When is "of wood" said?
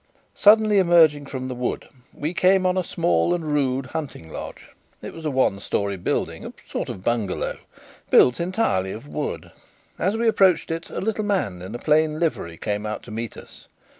8.93-9.51